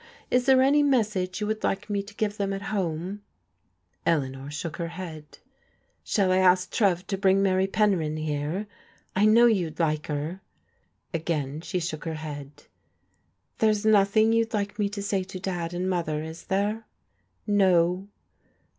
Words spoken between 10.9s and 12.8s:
Again she shook her head.